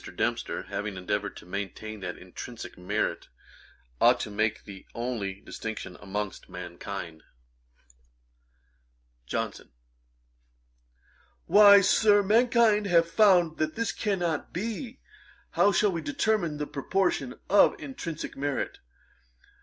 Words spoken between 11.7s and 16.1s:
Sir, mankind have found that this cannot be. How shall we